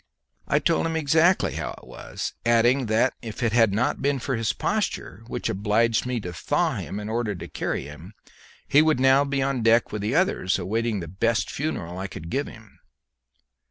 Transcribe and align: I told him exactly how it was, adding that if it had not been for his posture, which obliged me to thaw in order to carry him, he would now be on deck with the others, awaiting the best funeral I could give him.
I 0.47 0.57
told 0.57 0.87
him 0.87 0.95
exactly 0.95 1.53
how 1.53 1.75
it 1.79 1.85
was, 1.87 2.33
adding 2.43 2.87
that 2.87 3.13
if 3.21 3.43
it 3.43 3.53
had 3.53 3.71
not 3.71 4.01
been 4.01 4.17
for 4.17 4.35
his 4.35 4.51
posture, 4.51 5.21
which 5.27 5.47
obliged 5.47 6.07
me 6.07 6.19
to 6.21 6.33
thaw 6.33 6.79
in 6.79 7.07
order 7.07 7.35
to 7.35 7.47
carry 7.47 7.83
him, 7.83 8.13
he 8.67 8.81
would 8.81 8.99
now 8.99 9.23
be 9.23 9.43
on 9.43 9.61
deck 9.61 9.91
with 9.91 10.01
the 10.01 10.15
others, 10.15 10.57
awaiting 10.57 11.01
the 11.01 11.07
best 11.07 11.51
funeral 11.51 11.99
I 11.99 12.07
could 12.07 12.31
give 12.31 12.47
him. 12.47 12.79